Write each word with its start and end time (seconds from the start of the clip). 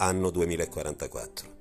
Anno 0.00 0.30
2044. 0.30 1.56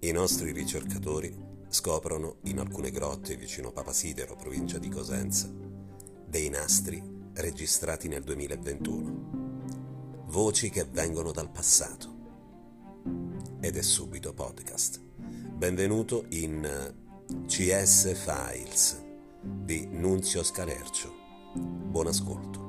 I 0.00 0.12
nostri 0.12 0.52
ricercatori 0.52 1.34
scoprono 1.70 2.36
in 2.42 2.58
alcune 2.58 2.90
grotte 2.90 3.36
vicino 3.36 3.72
Papasidero, 3.72 4.36
provincia 4.36 4.76
di 4.76 4.90
Cosenza, 4.90 5.50
dei 6.26 6.50
nastri 6.50 7.02
registrati 7.32 8.08
nel 8.08 8.22
2021. 8.22 10.24
Voci 10.26 10.68
che 10.68 10.84
vengono 10.84 11.32
dal 11.32 11.50
passato. 11.50 12.18
Ed 13.62 13.78
è 13.78 13.82
subito 13.82 14.34
podcast. 14.34 15.00
Benvenuto 15.00 16.26
in 16.28 16.94
CS 17.46 18.14
Files 18.14 19.02
di 19.42 19.86
Nunzio 19.86 20.42
Scalercio. 20.42 21.14
Buon 21.54 22.08
ascolto. 22.08 22.59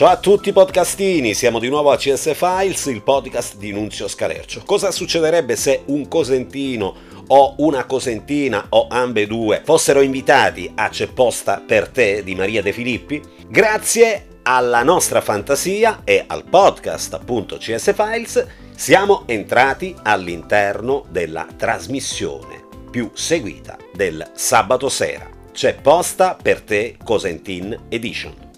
Ciao 0.00 0.08
a 0.08 0.16
tutti 0.16 0.50
podcastini, 0.50 1.34
siamo 1.34 1.58
di 1.58 1.68
nuovo 1.68 1.90
a 1.90 1.98
CS 1.98 2.32
Files, 2.34 2.86
il 2.86 3.02
podcast 3.02 3.58
di 3.58 3.70
Nunzio 3.70 4.08
Scalercio. 4.08 4.62
Cosa 4.64 4.92
succederebbe 4.92 5.56
se 5.56 5.82
un 5.88 6.08
cosentino 6.08 6.94
o 7.26 7.56
una 7.58 7.84
cosentina 7.84 8.64
o 8.70 8.86
ambedue 8.88 9.60
fossero 9.62 10.00
invitati 10.00 10.72
a 10.74 10.88
C'è 10.88 11.08
posta 11.08 11.62
per 11.66 11.88
te 11.88 12.24
di 12.24 12.34
Maria 12.34 12.62
De 12.62 12.72
Filippi? 12.72 13.20
Grazie 13.46 14.38
alla 14.44 14.82
nostra 14.82 15.20
fantasia 15.20 16.00
e 16.04 16.24
al 16.26 16.44
podcast 16.44 17.12
appunto 17.12 17.58
CS 17.58 17.92
Files 17.94 18.46
siamo 18.74 19.24
entrati 19.26 19.94
all'interno 20.02 21.04
della 21.10 21.46
trasmissione 21.54 22.64
più 22.90 23.10
seguita 23.12 23.76
del 23.92 24.30
sabato 24.32 24.88
sera. 24.88 25.28
C'è 25.52 25.74
posta 25.74 26.38
per 26.40 26.62
te 26.62 26.96
Cosentin 27.04 27.78
Edition. 27.90 28.48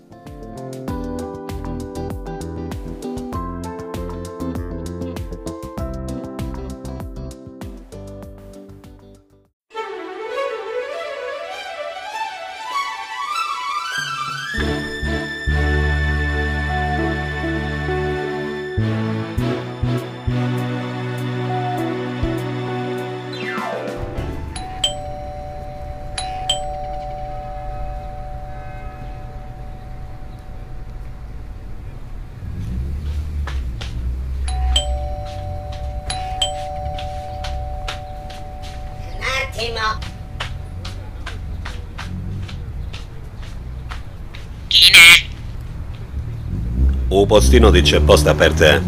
Un 47.13 47.27
postino 47.27 47.71
di 47.71 47.83
C'è 47.83 48.01
posta 48.01 48.35
per 48.35 48.55
te. 48.55 48.81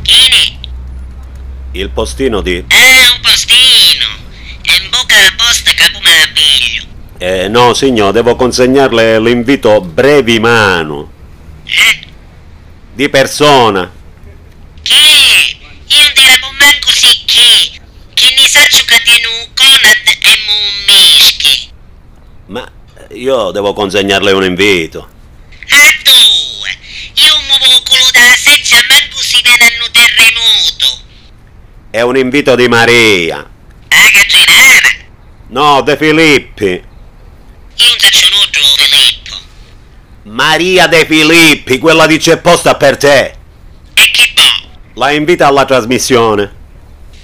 Chi? 0.00 0.58
Il 1.72 1.90
postino 1.90 2.40
di... 2.40 2.64
Ah, 2.68 3.12
un 3.12 3.20
postino. 3.20 4.06
E 4.62 4.74
in 4.82 4.88
bocca 4.88 5.14
alla 5.18 5.30
posta 5.36 5.70
capo 5.74 6.00
me 6.00 6.16
la 6.16 6.28
piglio. 6.32 6.84
Eh, 7.18 7.48
no, 7.48 7.74
signor, 7.74 8.12
devo 8.12 8.34
consegnarle 8.34 9.20
l'invito 9.20 9.82
brevi 9.82 10.40
mano. 10.40 11.12
Eh? 11.64 12.06
Di 12.94 13.10
persona. 13.10 13.92
Chi? 14.80 14.94
Io 14.94 16.02
non 16.02 16.12
ti 16.14 16.22
rapo 16.24 16.50
manco 16.58 16.90
sì 16.92 17.24
chi. 17.26 17.78
Chi 18.14 18.34
ne 18.40 18.48
saccio 18.48 18.82
che 18.86 19.02
tiene 19.04 19.26
un 19.26 19.48
Conad 19.52 20.16
e 20.18 20.38
un 20.48 20.84
mischi. 20.86 21.68
Ma 22.46 22.72
io 23.10 23.50
devo 23.50 23.74
consegnarle 23.74 24.32
un 24.32 24.44
invito. 24.44 25.08
A 25.68 25.94
due. 26.02 26.52
Io 27.16 27.38
muovo 27.46 27.80
culo 27.84 28.10
dalla 28.10 28.36
seccia 28.36 28.76
manco 28.88 29.22
si 29.22 29.40
viene 29.40 29.64
a 29.64 29.84
un 29.84 29.90
terremoto. 29.92 31.02
È 31.94 32.00
un 32.00 32.16
invito 32.16 32.56
di 32.56 32.66
Maria. 32.66 33.36
Ah, 33.36 34.10
cagginara. 34.12 34.88
No, 35.50 35.80
De 35.82 35.96
Filippi. 35.96 36.64
Io 36.64 36.82
non 37.88 37.98
saccio 37.98 38.26
nudo, 38.30 38.58
Filippo. 38.74 39.36
Maria 40.24 40.88
De 40.88 41.06
Filippi, 41.06 41.78
quella 41.78 42.06
di 42.06 42.18
C'è 42.18 42.38
posta 42.38 42.74
per 42.74 42.96
te. 42.96 43.34
E 43.94 44.10
chi 44.10 44.32
boh? 44.34 44.70
La 44.94 45.12
invita 45.12 45.46
alla 45.46 45.64
trasmissione. 45.64 46.52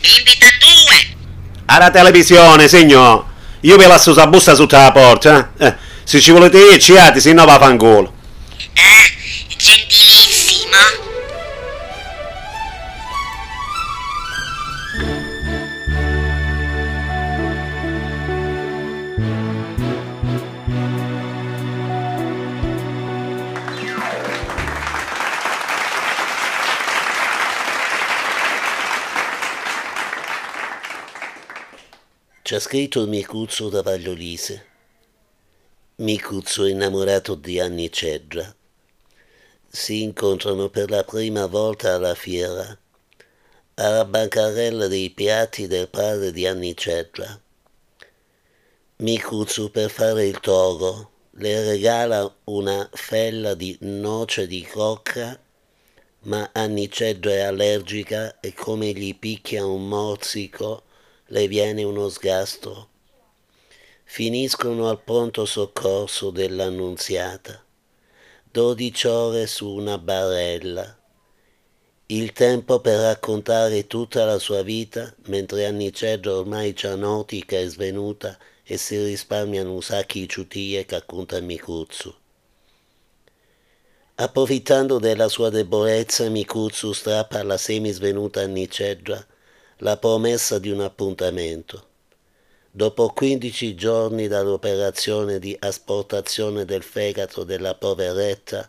Mi 0.02 0.08
invita 0.18 0.46
due? 0.60 1.16
Alla 1.64 1.90
televisione, 1.90 2.68
signor. 2.68 3.24
Io 3.62 3.76
vi 3.76 3.86
lascio 3.88 4.14
la 4.14 4.28
busta 4.28 4.54
sotto 4.54 4.76
la 4.76 4.92
porta. 4.92 5.50
Eh? 5.58 5.66
Eh, 5.66 5.76
se 6.04 6.20
ci 6.20 6.30
volete 6.30 6.58
ir, 6.58 6.80
ci 6.80 6.96
ati, 6.96 7.20
se 7.20 7.32
no 7.32 7.44
va 7.44 7.54
a 7.54 7.58
fanculo. 7.58 8.12
Ah, 8.76 9.04
C'è 32.50 32.58
scritto 32.58 33.06
Micuzzo 33.06 33.68
da 33.68 33.80
Vagliolise. 33.80 34.66
Micuzzo 35.98 36.66
innamorato 36.66 37.36
di 37.36 37.60
Anni 37.60 37.92
Cedra. 37.92 38.52
Si 39.68 40.02
incontrano 40.02 40.68
per 40.68 40.90
la 40.90 41.04
prima 41.04 41.46
volta 41.46 41.94
alla 41.94 42.16
fiera, 42.16 42.76
alla 43.74 44.04
bancarella 44.04 44.88
dei 44.88 45.10
piatti 45.10 45.68
del 45.68 45.86
padre 45.86 46.32
di 46.32 46.44
Anni 46.44 46.76
Cedra. 46.76 47.40
Micuzzo 48.96 49.70
per 49.70 49.88
fare 49.88 50.26
il 50.26 50.40
toro 50.40 51.10
le 51.34 51.62
regala 51.62 52.34
una 52.46 52.90
fella 52.92 53.54
di 53.54 53.78
noce 53.82 54.48
di 54.48 54.66
cocca 54.66 55.40
ma 56.22 56.50
Anni 56.52 56.90
Cedra 56.90 57.30
è 57.30 57.40
allergica 57.42 58.40
e 58.40 58.52
come 58.54 58.90
gli 58.90 59.16
picchia 59.16 59.64
un 59.64 59.86
mozzico 59.86 60.88
le 61.32 61.46
viene 61.46 61.84
uno 61.84 62.08
sgastro. 62.08 62.88
Finiscono 64.02 64.88
al 64.88 65.00
pronto 65.00 65.44
soccorso 65.44 66.30
dell'annunziata. 66.30 67.64
Dodici 68.50 69.06
ore 69.06 69.46
su 69.46 69.68
una 69.68 69.96
barella. 69.98 70.98
Il 72.06 72.32
tempo 72.32 72.80
per 72.80 72.98
raccontare 72.98 73.86
tutta 73.86 74.24
la 74.24 74.40
sua 74.40 74.62
vita, 74.62 75.14
mentre 75.26 75.66
Annicedra 75.66 76.34
ormai 76.34 76.72
c'ha 76.72 76.96
noti 76.96 77.44
che 77.44 77.62
è 77.62 77.68
svenuta 77.68 78.36
e 78.64 78.76
si 78.76 79.00
risparmiano 79.00 79.72
un 79.72 79.82
sacchi 79.82 80.28
ciutie 80.28 80.84
che 80.84 80.96
racconta 80.96 81.38
Micuzzu. 81.40 82.12
Approfittando 84.16 84.98
della 84.98 85.28
sua 85.28 85.48
debolezza, 85.48 86.28
Micuzzu 86.28 86.92
strappa 86.92 87.38
alla 87.38 87.56
semisvenuta 87.56 88.40
Annicedra 88.40 89.24
la 89.82 89.96
promessa 89.96 90.58
di 90.58 90.70
un 90.70 90.80
appuntamento. 90.80 91.86
Dopo 92.70 93.08
15 93.08 93.74
giorni 93.74 94.28
dall'operazione 94.28 95.38
di 95.38 95.56
asportazione 95.58 96.66
del 96.66 96.82
fegato 96.82 97.44
della 97.44 97.74
poveretta, 97.74 98.68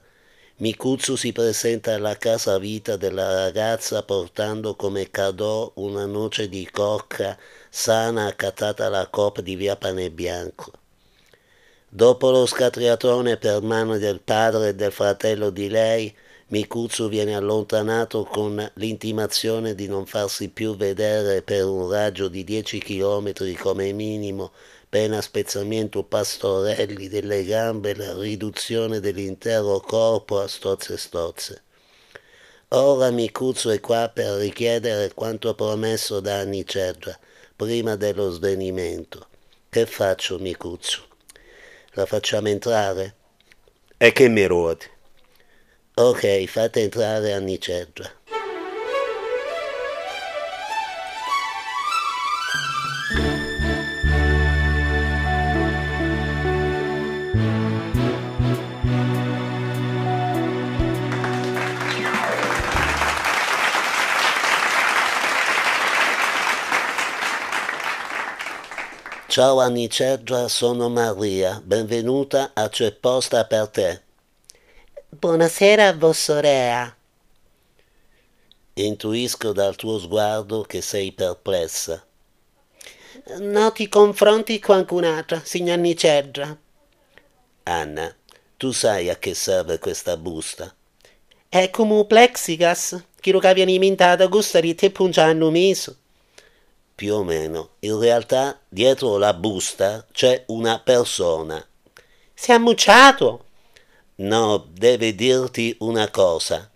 Mikutsu 0.57 1.15
si 1.15 1.33
presenta 1.33 1.95
alla 1.95 2.17
casa 2.17 2.57
vita 2.57 2.95
della 2.95 3.43
ragazza 3.43 4.03
portando 4.03 4.75
come 4.75 5.09
cadeau 5.09 5.71
una 5.75 6.05
noce 6.05 6.47
di 6.47 6.69
cocca 6.71 7.37
sana 7.69 8.27
accattata 8.27 8.85
alla 8.85 9.07
coppa 9.07 9.41
di 9.41 9.55
via 9.55 9.75
Pane 9.75 10.11
Bianco. 10.11 10.71
Dopo 11.89 12.31
lo 12.31 12.45
scatriatone 12.45 13.35
per 13.35 13.61
mano 13.61 13.97
del 13.97 14.21
padre 14.21 14.69
e 14.69 14.75
del 14.75 14.93
fratello 14.93 15.49
di 15.49 15.67
lei, 15.67 16.15
Mikutsu 16.51 17.07
viene 17.07 17.33
allontanato 17.33 18.25
con 18.25 18.69
l'intimazione 18.73 19.73
di 19.73 19.87
non 19.87 20.05
farsi 20.05 20.49
più 20.49 20.75
vedere 20.75 21.41
per 21.43 21.63
un 21.63 21.89
raggio 21.89 22.27
di 22.27 22.43
10 22.43 22.79
chilometri 22.79 23.53
come 23.53 23.93
minimo, 23.93 24.51
pena 24.89 25.21
spezzamento 25.21 26.03
pastorelli 26.03 27.07
delle 27.07 27.45
gambe 27.45 27.95
la 27.95 28.13
riduzione 28.19 28.99
dell'intero 28.99 29.79
corpo 29.79 30.41
a 30.41 30.47
stozze 30.49 30.97
stozze. 30.97 31.61
Ora 32.73 33.11
Mikutsu 33.11 33.69
è 33.69 33.79
qua 33.79 34.11
per 34.13 34.33
richiedere 34.33 35.13
quanto 35.13 35.55
promesso 35.55 36.19
da 36.19 36.39
Anicedra, 36.39 37.17
prima 37.55 37.95
dello 37.95 38.29
svenimento. 38.29 39.27
Che 39.69 39.85
faccio, 39.85 40.37
Mikutsu? 40.37 41.01
La 41.91 42.05
facciamo 42.05 42.49
entrare? 42.49 43.15
E 43.95 44.11
che 44.11 44.27
mi 44.27 44.45
ruoti? 44.45 44.90
Ok, 45.93 46.45
fate 46.47 46.83
entrare 46.83 47.33
Annicedra. 47.33 48.09
Ciao 69.27 69.59
Annicedra, 69.59 70.47
sono 70.47 70.89
Maria, 70.89 71.61
benvenuta 71.63 72.51
a 72.53 72.69
C'è 72.69 72.93
posta 72.93 73.45
per 73.45 73.67
te. 73.67 74.10
Buonasera, 75.21 75.93
vossorea. 75.93 76.95
Intuisco 78.73 79.51
dal 79.51 79.75
tuo 79.75 79.99
sguardo 79.99 80.63
che 80.63 80.81
sei 80.81 81.11
perplessa. 81.11 82.03
No 83.37 83.71
ti 83.71 83.87
confronti 83.87 84.57
con 84.57 84.77
qualcun'altra, 84.77 85.39
signor 85.43 85.77
Nicedra. 85.77 86.57
Anna, 87.61 88.15
tu 88.57 88.71
sai 88.71 89.09
a 89.09 89.17
che 89.17 89.35
serve 89.35 89.77
questa 89.77 90.17
busta? 90.17 90.73
È 91.47 91.69
come 91.69 91.93
un 91.93 92.07
plexigas, 92.07 93.03
che 93.19 93.53
viene 93.53 93.73
inventato 93.73 94.23
a 94.23 94.27
gusto 94.27 94.59
di 94.59 94.73
te 94.73 94.89
pungiando 94.89 95.51
meso. 95.51 95.97
Più 96.95 97.13
o 97.13 97.23
meno. 97.23 97.73
In 97.81 97.99
realtà, 97.99 98.59
dietro 98.67 99.19
la 99.19 99.35
busta 99.35 100.03
c'è 100.11 100.45
una 100.47 100.79
persona. 100.79 101.63
Si 102.33 102.49
è 102.49 102.55
ammucciato. 102.55 103.49
No, 104.15 104.67
deve 104.71 105.15
dirti 105.15 105.75
una 105.79 106.09
cosa. 106.09 106.69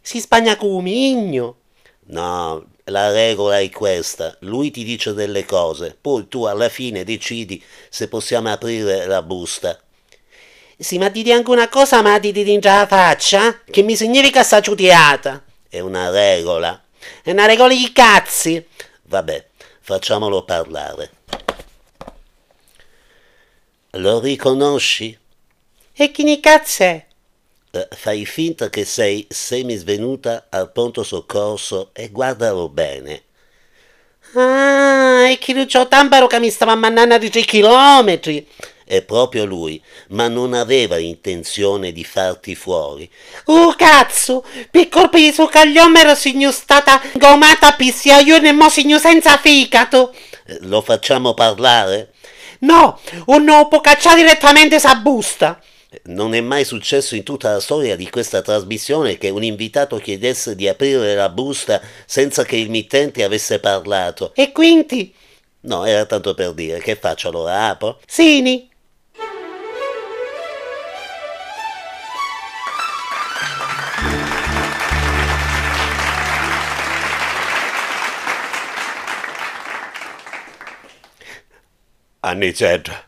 Si 0.00 0.20
spagna 0.20 0.56
come 0.56 0.72
un 0.72 0.82
migno. 0.82 1.56
No, 2.06 2.64
la 2.84 3.10
regola 3.10 3.58
è 3.58 3.70
questa. 3.70 4.36
Lui 4.40 4.70
ti 4.70 4.84
dice 4.84 5.14
delle 5.14 5.44
cose, 5.44 5.96
poi 5.98 6.28
tu 6.28 6.44
alla 6.44 6.68
fine 6.68 7.04
decidi 7.04 7.62
se 7.88 8.08
possiamo 8.08 8.52
aprire 8.52 9.06
la 9.06 9.22
busta. 9.22 9.80
Sì, 10.76 10.98
ma 10.98 11.08
dite 11.08 11.32
anche 11.32 11.50
una 11.50 11.68
cosa, 11.68 12.02
ma 12.02 12.18
dite 12.18 12.44
dentro 12.44 12.70
la 12.70 12.86
faccia, 12.86 13.60
che 13.64 13.82
mi 13.82 13.96
significa 13.96 14.42
sta 14.42 14.60
giudiata. 14.60 15.42
È 15.68 15.80
una 15.80 16.10
regola. 16.10 16.82
È 17.22 17.30
una 17.30 17.46
regola 17.46 17.72
di 17.72 17.90
cazzi. 17.92 18.64
Vabbè, 19.04 19.46
facciamolo 19.80 20.44
parlare. 20.44 21.10
Lo 23.92 24.18
riconosci? 24.18 25.16
E 25.96 26.10
chi 26.10 26.24
ne 26.24 26.40
cazzo 26.40 26.82
è? 26.82 27.06
Eh, 27.70 27.88
fai 27.92 28.26
finta 28.26 28.68
che 28.68 28.84
sei 28.84 29.26
semisvenuta 29.28 30.46
al 30.50 30.72
pronto 30.72 31.04
soccorso 31.04 31.90
e 31.92 32.10
guardalo 32.10 32.68
bene. 32.68 33.22
Ah, 34.34 35.28
è 35.28 35.38
che 35.38 35.52
Lucio 35.54 35.86
Tambaro 35.86 36.26
che 36.26 36.40
mi 36.40 36.50
stava 36.50 36.74
mandando 36.74 37.16
di 37.18 37.30
tre 37.30 37.42
chilometri. 37.42 38.44
È 38.84 39.02
proprio 39.02 39.44
lui, 39.44 39.80
ma 40.08 40.26
non 40.28 40.52
aveva 40.52 40.98
intenzione 40.98 41.92
di 41.92 42.04
farti 42.04 42.54
fuori. 42.56 43.08
Oh 43.44 43.74
cazzo, 43.76 44.44
per 44.70 44.88
colpa 44.88 45.18
di 45.18 45.32
suo 45.32 45.46
cagliomero 45.46 46.14
signor 46.16 46.52
stata 46.52 47.00
gomata 47.14 47.72
pissia 47.74 48.18
io 48.18 48.38
ne 48.38 48.52
mo 48.52 48.68
signor 48.68 48.98
senza 49.00 49.36
fegato. 49.38 50.12
Eh, 50.44 50.58
Lo 50.62 50.82
facciamo 50.82 51.34
parlare? 51.34 52.12
No, 52.60 52.98
o 53.26 53.38
no, 53.38 53.68
può 53.68 53.80
cacciare 53.80 54.16
direttamente 54.16 54.80
sa 54.80 54.96
busta. 54.96 55.60
Non 56.04 56.34
è 56.34 56.40
mai 56.40 56.64
successo 56.64 57.14
in 57.14 57.22
tutta 57.22 57.52
la 57.52 57.60
storia 57.60 57.96
di 57.96 58.08
questa 58.10 58.42
trasmissione 58.42 59.18
che 59.18 59.30
un 59.30 59.42
invitato 59.42 59.96
chiedesse 59.98 60.54
di 60.54 60.68
aprire 60.68 61.14
la 61.14 61.28
busta 61.28 61.80
senza 62.06 62.44
che 62.44 62.56
il 62.56 62.70
mittente 62.70 63.24
avesse 63.24 63.60
parlato. 63.60 64.32
E 64.34 64.52
quindi? 64.52 65.14
No, 65.60 65.84
era 65.84 66.04
tanto 66.04 66.34
per 66.34 66.52
dire. 66.52 66.80
Che 66.80 66.96
faccio 66.96 67.28
allora? 67.28 67.68
Apro? 67.68 68.00
Sini. 68.06 68.70
Annicedra, 82.20 83.06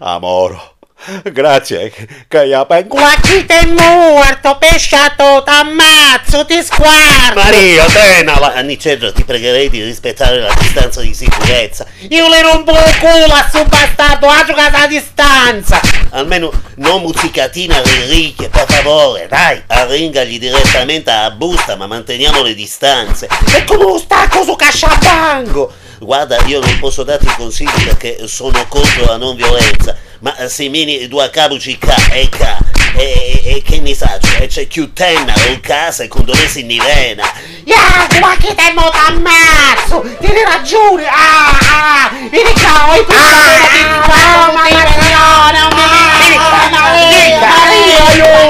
amoro, 0.00 0.77
grazie 1.32 1.92
che 2.28 2.54
aperto... 2.54 2.88
Qua 2.88 3.14
chi 3.20 3.44
te 3.46 3.66
morto, 3.66 4.56
pesciato, 4.58 5.42
t'ammazzo, 5.42 6.44
ti 6.44 6.62
sguardo. 6.62 7.40
Maria, 7.40 7.84
tenala! 7.86 8.54
Annicedra, 8.54 9.12
ti 9.12 9.24
pregherei 9.24 9.70
di 9.70 9.82
rispettare 9.82 10.40
la 10.40 10.52
distanza 10.58 11.00
di 11.00 11.14
sicurezza. 11.14 11.86
Io 12.08 12.28
le 12.28 12.42
rompo 12.42 12.72
il 12.72 12.98
culo 12.98 13.32
a 13.32 13.46
sto 13.48 13.64
bastardo, 13.64 14.26
a 14.28 14.44
giocare 14.44 14.76
a 14.76 14.86
distanza. 14.86 15.80
Almeno 16.10 16.50
non 16.76 17.02
muzzicatina 17.02 17.80
riricchie, 17.82 18.48
per 18.48 18.66
favore, 18.68 19.26
dai. 19.28 19.62
Arringagli 19.66 20.38
direttamente 20.38 21.10
alla 21.10 21.30
busta, 21.30 21.76
ma 21.76 21.86
manteniamo 21.86 22.42
le 22.42 22.54
distanze. 22.54 23.28
E 23.54 23.64
come 23.64 23.84
un 23.84 23.98
stacco 23.98 24.42
su 24.42 24.54
casciabango. 24.56 25.72
Guarda, 26.00 26.38
io 26.44 26.60
non 26.60 26.78
posso 26.78 27.02
darti 27.02 27.26
consigli 27.36 27.84
perché 27.84 28.28
sono 28.28 28.64
contro 28.68 29.04
la 29.04 29.16
non 29.16 29.34
violenza, 29.34 29.96
ma 30.20 30.48
se 30.48 30.68
mini 30.68 31.06
due 31.08 31.30
cabuci 31.30 31.78
ca 31.78 31.94
e 32.10 32.28
ca 32.28 32.58
e, 32.94 33.40
e, 33.44 33.56
e 33.56 33.62
che 33.62 33.80
ne 33.80 33.94
sa, 33.94 34.18
cioè 34.20 34.46
c'è 34.46 34.66
più 34.66 34.92
tenna 34.92 35.32
o 35.32 35.58
casa 35.60 36.02
e 36.02 36.08
condolesi 36.08 36.60
in 36.60 36.66
nivena. 36.66 37.24
Ya, 37.64 38.08
ma 38.20 38.34
che 38.36 38.54
te 38.54 38.72
mo 38.74 38.88
t'ammazzo, 38.90 40.04
tieni 40.18 40.42
ragione. 40.42 41.06
Ah, 41.06 41.50
ah, 41.50 42.10
vieni 42.30 42.52
qua, 42.52 42.94
tutto 42.96 43.12
quello 43.12 43.66
che 43.70 43.84
fa, 44.10 44.52
ma 44.52 44.62
non 44.62 44.64
mi 44.64 44.88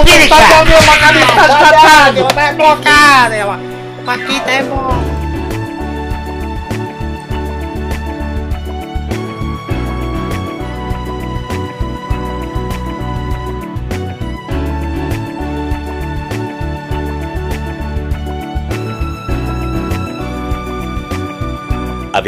Vieni 0.04 0.28
qua, 0.28 0.36
sta 0.38 0.62
mio, 0.64 0.78
ma 0.84 0.96
che 0.96 1.12
mi 1.12 1.22
sta 1.22 1.44
scattando, 1.44 2.26
ma 2.34 2.48
è 2.48 2.54
bloccare, 2.54 3.44
ma, 3.44 3.58
ma 4.04 4.16
chi 4.24 4.40
te 4.44 4.62
mo? 4.62 5.17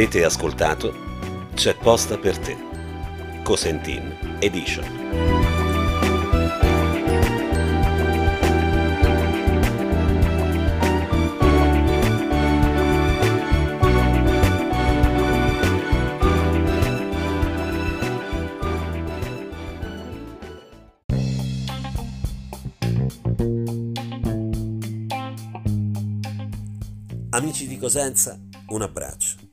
Avete 0.01 0.25
ascoltato 0.25 0.95
C'è 1.53 1.77
posta 1.77 2.17
per 2.17 2.39
te, 2.39 2.57
Cosentin 3.43 4.39
Edition. 4.39 4.87
Amici 27.33 27.67
di 27.67 27.77
Cosenza, 27.77 28.41
un 28.69 28.81
abbraccio. 28.81 29.50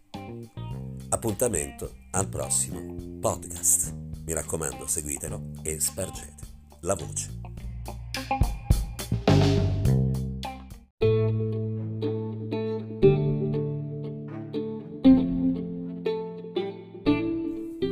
Appuntamento 1.09 1.95
al 2.11 2.27
prossimo 2.27 2.95
podcast. 3.21 3.93
Mi 4.25 4.33
raccomando, 4.33 4.85
seguitelo 4.87 5.51
e 5.63 5.79
spargete 5.79 6.45
la 6.81 6.95
voce. 6.95 7.29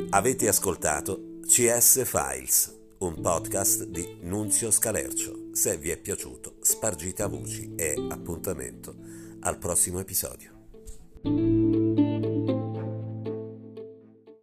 Avete 0.10 0.48
ascoltato 0.48 1.40
CS 1.46 2.06
Files, 2.06 2.78
un 3.00 3.22
podcast 3.22 3.86
di 3.86 4.18
Nunzio 4.24 4.72
Scalercio. 4.72 5.50
Se 5.54 5.78
vi 5.78 5.90
è 5.90 5.98
piaciuto, 5.98 6.56
spargite 6.60 7.24
a 7.24 7.28
voci 7.28 7.76
e 7.76 7.96
appuntamento 8.10 8.96
al 9.42 9.58
prossimo 9.58 10.00
episodio. 10.00 10.55